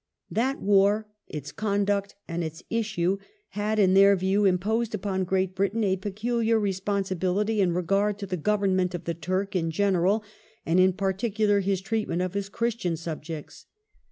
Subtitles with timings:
[0.31, 3.19] That war, its conduct and its issue,
[3.49, 8.35] had, in their view, imposed upon Great Britain a peculiar responsibility in regard to the
[8.35, 10.23] government of the Turk in general,
[10.65, 13.67] and in particular his treatment of his Christian subjects.